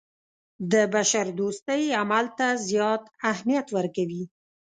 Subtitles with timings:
[0.71, 4.23] د بشردوستۍ عمل ته زیات اهمیت ورکوي.